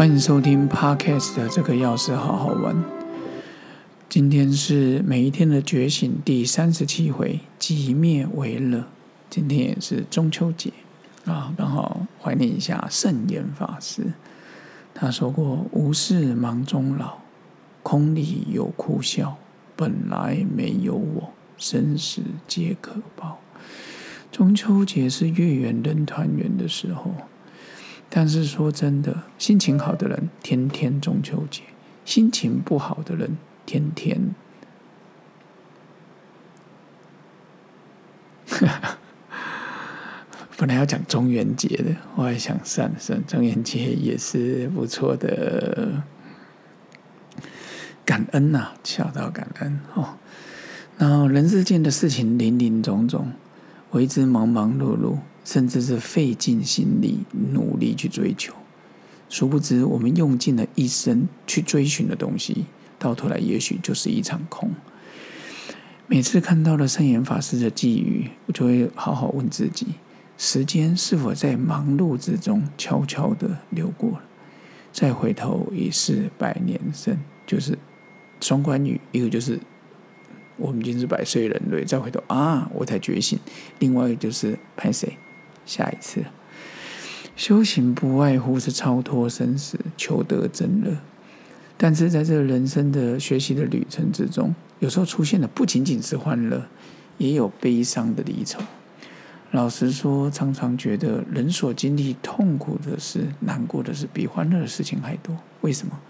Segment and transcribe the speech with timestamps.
[0.00, 2.74] 欢迎收听 Podcast 的这个钥匙好好玩。
[4.08, 8.86] 今天是每一天的觉醒第三十七回，即灭为乐。
[9.28, 10.72] 今天也是中秋节
[11.26, 14.14] 啊，刚好怀念一下圣严法师。
[14.94, 17.18] 他说过：“无事忙中老，
[17.82, 19.36] 空里有哭笑。
[19.76, 23.38] 本来没有我，生死皆可报。”
[24.32, 27.12] 中秋节是月圆人团圆的时候。
[28.12, 31.62] 但是说真的，心情好的人天天中秋节，
[32.04, 34.34] 心情不好的人天天，
[40.58, 46.02] 本来要讲中元节的，我还想算算，中元节也是不错的，
[48.04, 50.16] 感恩呐，孝道感恩哦。
[50.98, 53.32] 然后人世间的事情林林总总，
[53.92, 55.18] 为之忙忙碌碌。
[55.44, 57.20] 甚至是费尽心力、
[57.52, 58.54] 努力去追求，
[59.28, 62.66] 殊不知我们用尽了一生去追寻的东西，
[62.98, 64.70] 到头来也许就是一场空。
[66.06, 69.86] 每次看到了圣严法师的寄语，我就会好好问自己：
[70.36, 74.22] 时间是否在忙碌之中悄悄的流过了？
[74.92, 77.78] 再回头已是百年生，就是
[78.40, 79.60] 双关语，一个就是
[80.56, 83.38] 我们已经是百岁人类，再回头啊，我才觉醒；
[83.78, 85.16] 另外一个就是拍谁？
[85.70, 86.24] 下一次，
[87.36, 90.96] 修行不外乎是超脱生死，求得真乐。
[91.76, 96.66] 但是在这人生的学习的旅程之中，有时候出现的不仅仅是欢乐，
[97.18, 98.60] 也有悲伤的离愁。
[99.52, 105.36] 老实说，常常觉得人所经历痛苦的事、难过的事，比欢乐的事情还多。
[105.60, 106.00] 为什么？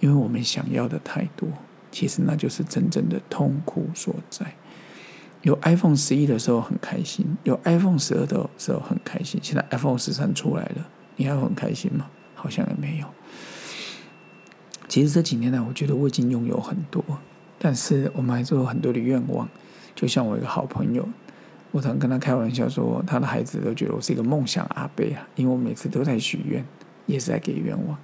[0.00, 1.48] 因为我们想要的太多，
[1.90, 4.54] 其实那就是真正的痛苦所在。
[5.44, 9.38] 有 iPhone 十一的时候很开心，有 iPhone 十二的时候很开心。
[9.42, 12.06] 现在 iPhone 十三出来了，你还很开心吗？
[12.34, 13.06] 好像也没有。
[14.88, 17.04] 其实这几年来，我觉得我已经拥有很多，
[17.58, 19.46] 但是我们还是有很多的愿望。
[19.94, 21.06] 就像我一个好朋友，
[21.72, 26.64] 我常跟他开玩笑说，他的孩子都觉得我是一个梦想阿贝啊，因为我每次都在许愿，
[27.04, 27.98] 也是在给愿望。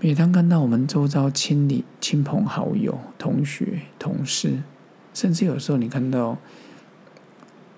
[0.00, 4.62] 每当看到我们周遭亲里亲朋好友、同学、同事。
[5.20, 6.38] 甚至有时候，你看到，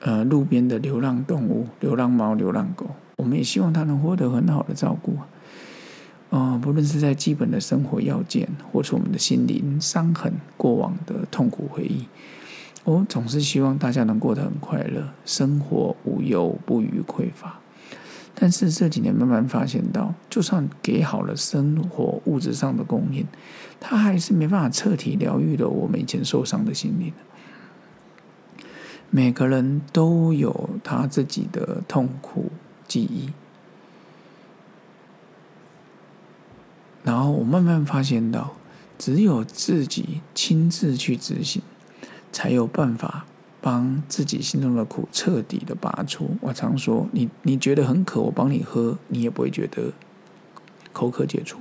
[0.00, 5.16] 呃，路边的流浪动物、流浪猫、流浪狗，我们也希望它能获得很好的照顾。
[6.28, 12.06] 啊，不论是在基本的生活要件，或是我们的心灵伤痕、过往的痛苦回忆，
[12.84, 17.58] 我总是希望大家能过得很快乐，生活无忧不虞匮乏。
[18.34, 23.26] 但是这几年慢慢发现到，就算给好了生活物质上的供应，
[23.80, 27.10] 它还是没办法彻底疗愈了我们以前受伤的心灵。
[29.10, 32.50] 每个人都有他自己的痛苦
[32.88, 33.30] 记忆，
[37.02, 38.54] 然后我慢慢发现到，
[38.96, 41.60] 只有自己亲自去执行，
[42.32, 43.26] 才有办法。
[43.62, 46.34] 帮自己心中的苦彻底的拔出。
[46.40, 49.92] 我常说，你你觉得很渴，我帮你喝，你也不会觉得
[50.94, 51.58] 口渴解除。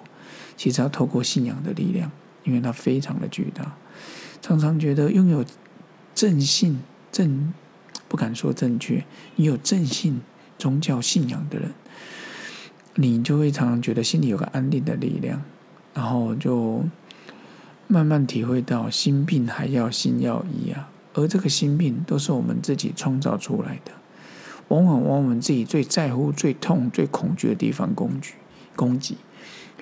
[0.56, 2.10] 其实要透过信仰的力量，
[2.46, 3.76] 因为它非常的巨大。
[4.42, 5.44] 常常觉得拥有
[6.16, 6.80] 正信
[7.12, 7.53] 正
[8.08, 9.06] 不敢说正确，
[9.36, 10.22] 你有正信
[10.58, 11.72] 宗教信仰的人，
[12.96, 15.42] 你就会常常觉得心里有个安定的力量，
[15.94, 16.84] 然后就
[17.88, 20.90] 慢慢体会到心病还要心药医啊。
[21.14, 23.92] 而这个心病都是我们自己创造出来的，
[24.68, 28.34] 往往往我们自己最在乎、最痛、最恐惧的地方攻击、
[28.75, 29.18] 攻击，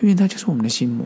[0.02, 1.06] 因为它就是我们的心魔。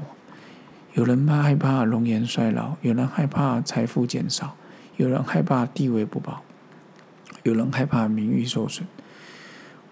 [0.93, 4.55] 有人怕害怕容颜衰老，有人害怕财富减少，
[5.01, 6.43] 有人害怕地位不保，
[7.41, 8.87] 有人害怕名誉受损。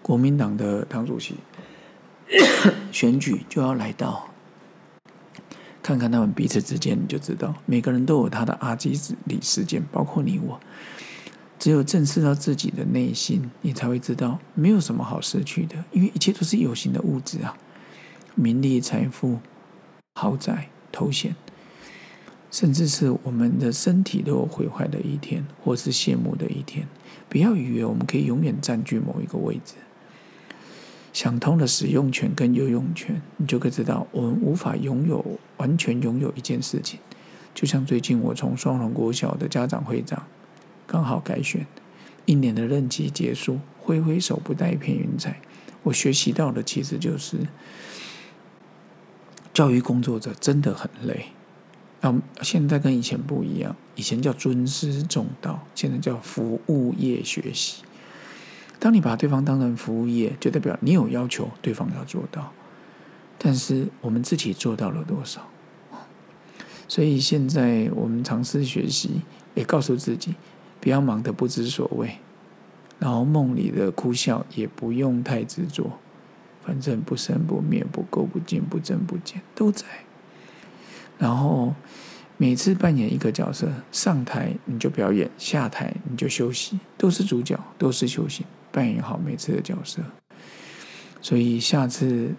[0.00, 1.34] 国民党的党主席
[2.92, 4.28] 选举就要来到。
[5.82, 8.90] 看看他们彼此之间，你就知道每个人都有他的阿基
[9.24, 10.60] 里事件，包括你我。
[11.58, 17.56] 只有正视到自己的内心，你才会知道没有什么好失去的，因为一切都是有形的物质啊，
[18.36, 19.40] 名利、财富、
[20.14, 21.34] 豪宅、头衔，
[22.50, 26.88] 甚至是我们的身体都有毁坏的一天，或是谢幕的一天。
[27.28, 29.74] 不要以为我们可以永远占据某一个位置。
[31.12, 36.98] 想通了使用权跟有用权，你就可以知道，我们无法拥有完全拥有一件事情。
[37.54, 40.24] 就像最近我从双龙国小的家长会长
[40.86, 41.66] 刚好改选，
[42.26, 45.40] 一年的任期结束，挥挥手不带一片云彩。
[45.82, 47.38] 我学习到的其实就是，
[49.52, 51.26] 教育工作者真的很累。
[52.00, 57.82] 啊，现在跟以前不一样，以前叫尊师重道，现在叫服务业学习。
[58.78, 62.52] 当你把对方当成服务业，就代表你有要求，对方要做到。
[63.36, 65.46] 但是我们自己做到了多少？
[66.88, 69.20] 所以现在我们尝试学习，
[69.54, 70.34] 也告诉自己
[70.80, 72.16] 不要忙得不知所谓，
[72.98, 75.98] 然后梦里的哭笑也不用太执着，
[76.62, 79.84] 反正不生不灭、不垢不净、不增不减都在。
[81.20, 81.72] 然后
[82.36, 90.02] 每次扮演一个角色，上台你就表演，下台你就休息，都是主角，都是修行，扮演好每次的角色。
[91.22, 92.34] 所以下次。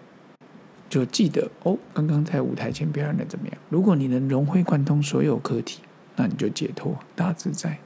[0.92, 3.56] 就记得哦，刚刚在舞台前表演的怎么样？
[3.70, 5.80] 如果你能融会贯通所有课题，
[6.16, 7.78] 那你就解脱大自在。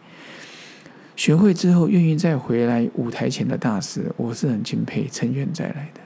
[1.14, 6.00] 学会之后，愿意再回来舞台前的大师，我是很钦佩，成愿再来的。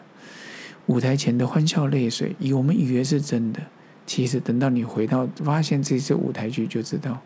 [0.88, 3.62] 舞台前的欢笑泪水，以我们以为是真的，
[4.10, 7.16] 其实等到你回到发现这次舞台剧，就知道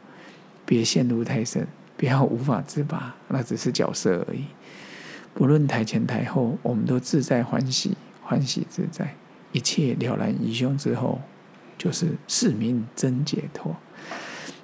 [0.67, 1.67] 别陷入太深，
[1.97, 4.45] 不要无法自拔，那只是角色而已。
[5.33, 9.15] 不论台前台后，我们都自在欢喜，欢喜自在。
[9.53, 11.19] 一切了然于胸之后，
[11.79, 13.75] 就是市民真解脱。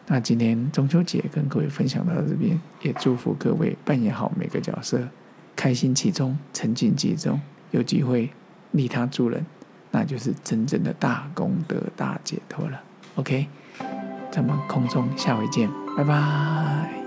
[0.06, 5.08] 那今天中秋节跟各位分享到这边，也祝福各位扮演好每个角色，
[5.56, 7.40] 开心其中，沉浸其中，
[7.70, 8.28] 有机会
[8.72, 9.46] 利他助人，
[9.90, 12.80] 那就是真正的大功德、大解脱了。
[13.16, 13.48] OK，
[14.30, 16.99] 咱们空中下回见，拜拜。